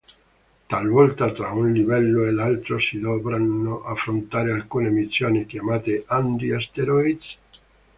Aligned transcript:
Talvolta 0.67 1.29
tra 1.31 1.51
un 1.51 1.71
livello 1.73 2.25
e 2.25 2.31
l'altro 2.31 2.79
si 2.79 2.97
dovranno 2.99 3.83
affrontare 3.85 4.51
alcune 4.51 4.89
missioni 4.89 5.45
chiamate 5.45 6.05
"Andy 6.07 6.49
Asteroids? 6.53 7.37